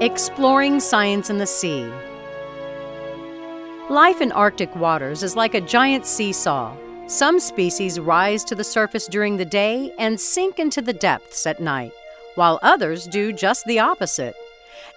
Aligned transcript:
Exploring 0.00 0.78
Science 0.78 1.28
and 1.28 1.40
the 1.40 1.46
Sea. 1.46 1.90
Life 3.90 4.20
in 4.20 4.30
Arctic 4.30 4.72
waters 4.76 5.24
is 5.24 5.34
like 5.34 5.54
a 5.54 5.60
giant 5.60 6.06
seesaw. 6.06 6.72
Some 7.08 7.40
species 7.40 7.98
rise 7.98 8.44
to 8.44 8.54
the 8.54 8.62
surface 8.62 9.08
during 9.08 9.36
the 9.36 9.44
day 9.44 9.92
and 9.98 10.20
sink 10.20 10.60
into 10.60 10.80
the 10.80 10.92
depths 10.92 11.48
at 11.48 11.58
night, 11.60 11.90
while 12.36 12.60
others 12.62 13.08
do 13.08 13.32
just 13.32 13.64
the 13.64 13.80
opposite. 13.80 14.36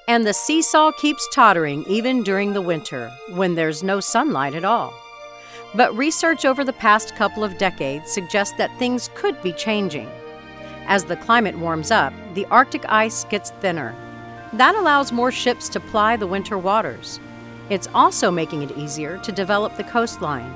And 0.08 0.24
the 0.24 0.36
seesaw 0.36 0.92
keeps 0.92 1.28
tottering 1.34 1.84
even 1.88 2.22
during 2.22 2.54
the 2.54 2.62
winter, 2.62 3.12
when 3.32 3.56
there's 3.56 3.82
no 3.82 4.02
sunlight 4.02 4.54
at 4.54 4.66
all. 4.66 4.94
But 5.74 5.98
research 5.98 6.46
over 6.46 6.64
the 6.64 6.74
past 6.74 7.16
couple 7.16 7.44
of 7.44 7.58
decades 7.58 8.12
suggests 8.12 8.56
that 8.60 8.78
things 8.78 9.10
could 9.16 9.42
be 9.42 9.54
changing. 9.54 10.12
As 10.86 11.06
the 11.06 11.18
climate 11.18 11.58
warms 11.58 11.90
up, 11.90 12.14
the 12.36 12.46
Arctic 12.52 12.86
ice 12.88 13.24
gets 13.24 13.50
thinner. 13.62 13.96
That 14.54 14.76
allows 14.76 15.12
more 15.12 15.32
ships 15.32 15.70
to 15.70 15.80
ply 15.80 16.18
the 16.18 16.28
winter 16.28 16.58
waters. 16.58 17.20
It's 17.70 17.88
also 17.94 18.30
making 18.30 18.64
it 18.64 18.78
easier 18.78 19.18
to 19.20 19.32
develop 19.32 19.78
the 19.78 19.86
coastline. 19.86 20.52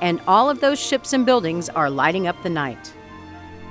And 0.00 0.20
all 0.26 0.50
of 0.50 0.60
those 0.60 0.80
ships 0.80 1.12
and 1.12 1.24
buildings 1.24 1.68
are 1.68 1.88
lighting 1.88 2.26
up 2.26 2.42
the 2.42 2.50
night. 2.50 2.92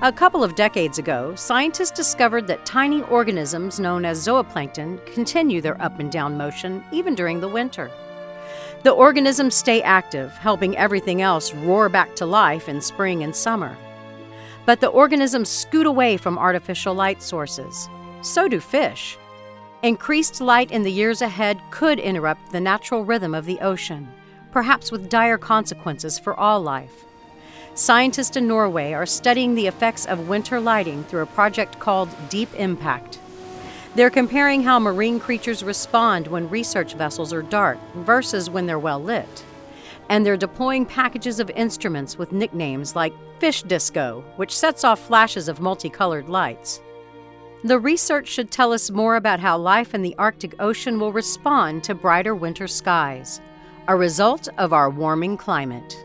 A 0.03 0.11
couple 0.11 0.43
of 0.43 0.55
decades 0.55 0.97
ago, 0.97 1.35
scientists 1.35 1.91
discovered 1.91 2.47
that 2.47 2.65
tiny 2.65 3.01
organisms 3.03 3.79
known 3.79 4.05
as 4.05 4.25
zooplankton 4.25 5.05
continue 5.13 5.59
their 5.61 5.79
up 5.81 5.99
and 5.99 6.09
down 6.09 6.37
motion 6.37 6.83
even 6.91 7.13
during 7.13 7.41
the 7.41 7.49
winter. 7.49 7.91
The 8.83 8.91
organisms 8.91 9.53
stay 9.53 9.81
active, 9.81 10.31
helping 10.31 10.75
everything 10.77 11.21
else 11.21 11.53
roar 11.53 11.89
back 11.89 12.15
to 12.15 12.25
life 12.25 12.67
in 12.69 12.81
spring 12.81 13.21
and 13.21 13.35
summer. 13.35 13.77
But 14.65 14.79
the 14.79 14.87
organisms 14.87 15.49
scoot 15.49 15.85
away 15.85 16.17
from 16.17 16.39
artificial 16.39 16.93
light 16.93 17.21
sources. 17.21 17.89
So 18.21 18.47
do 18.47 18.59
fish. 18.59 19.17
Increased 19.83 20.39
light 20.41 20.69
in 20.69 20.83
the 20.83 20.91
years 20.91 21.23
ahead 21.23 21.59
could 21.71 21.97
interrupt 21.97 22.51
the 22.51 22.61
natural 22.61 23.03
rhythm 23.03 23.33
of 23.33 23.45
the 23.45 23.59
ocean, 23.61 24.07
perhaps 24.51 24.91
with 24.91 25.09
dire 25.09 25.39
consequences 25.39 26.19
for 26.19 26.39
all 26.39 26.61
life. 26.61 27.03
Scientists 27.73 28.37
in 28.37 28.47
Norway 28.47 28.93
are 28.93 29.07
studying 29.07 29.55
the 29.55 29.65
effects 29.65 30.05
of 30.05 30.29
winter 30.29 30.59
lighting 30.59 31.03
through 31.05 31.23
a 31.23 31.25
project 31.25 31.79
called 31.79 32.09
Deep 32.29 32.53
Impact. 32.53 33.17
They're 33.95 34.11
comparing 34.11 34.61
how 34.61 34.77
marine 34.77 35.19
creatures 35.19 35.63
respond 35.63 36.27
when 36.27 36.47
research 36.47 36.93
vessels 36.93 37.33
are 37.33 37.41
dark 37.41 37.79
versus 37.95 38.51
when 38.51 38.67
they're 38.67 38.77
well 38.77 39.01
lit. 39.01 39.43
And 40.09 40.23
they're 40.23 40.37
deploying 40.37 40.85
packages 40.85 41.39
of 41.39 41.49
instruments 41.49 42.19
with 42.19 42.31
nicknames 42.31 42.95
like 42.95 43.13
Fish 43.39 43.63
Disco, 43.63 44.23
which 44.35 44.55
sets 44.55 44.83
off 44.83 44.99
flashes 44.99 45.47
of 45.47 45.59
multicolored 45.59 46.29
lights. 46.29 46.81
The 47.63 47.77
research 47.77 48.27
should 48.27 48.49
tell 48.49 48.73
us 48.73 48.89
more 48.89 49.15
about 49.15 49.39
how 49.39 49.55
life 49.55 49.93
in 49.93 50.01
the 50.01 50.15
Arctic 50.17 50.55
Ocean 50.59 50.99
will 50.99 51.13
respond 51.13 51.83
to 51.83 51.93
brighter 51.93 52.33
winter 52.33 52.67
skies, 52.67 53.39
a 53.87 53.95
result 53.95 54.47
of 54.57 54.73
our 54.73 54.89
warming 54.89 55.37
climate. 55.37 55.95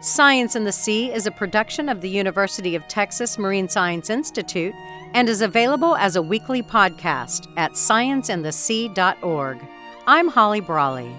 Science 0.00 0.56
and 0.56 0.66
the 0.66 0.72
Sea 0.72 1.12
is 1.12 1.26
a 1.26 1.30
production 1.30 1.88
of 1.88 2.00
the 2.00 2.10
University 2.10 2.74
of 2.74 2.88
Texas 2.88 3.38
Marine 3.38 3.68
Science 3.68 4.10
Institute 4.10 4.74
and 5.14 5.28
is 5.28 5.40
available 5.40 5.94
as 5.96 6.16
a 6.16 6.22
weekly 6.22 6.62
podcast 6.62 7.46
at 7.56 7.72
scienceandthesea.org. 7.72 9.68
I'm 10.08 10.28
Holly 10.28 10.60
Brawley. 10.60 11.14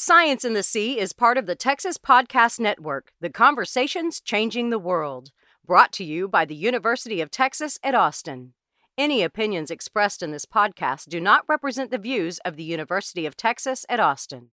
Science 0.00 0.44
and 0.44 0.54
the 0.54 0.62
Sea 0.62 0.96
is 1.00 1.12
part 1.12 1.36
of 1.36 1.46
the 1.46 1.56
Texas 1.56 1.98
Podcast 1.98 2.60
Network, 2.60 3.10
the 3.20 3.30
conversations 3.30 4.20
changing 4.20 4.70
the 4.70 4.78
world. 4.78 5.32
Brought 5.66 5.90
to 5.94 6.04
you 6.04 6.28
by 6.28 6.44
the 6.44 6.54
University 6.54 7.20
of 7.20 7.32
Texas 7.32 7.80
at 7.82 7.96
Austin. 7.96 8.52
Any 8.96 9.24
opinions 9.24 9.72
expressed 9.72 10.22
in 10.22 10.30
this 10.30 10.46
podcast 10.46 11.08
do 11.08 11.20
not 11.20 11.42
represent 11.48 11.90
the 11.90 11.98
views 11.98 12.38
of 12.44 12.54
the 12.54 12.62
University 12.62 13.26
of 13.26 13.36
Texas 13.36 13.84
at 13.88 13.98
Austin. 13.98 14.46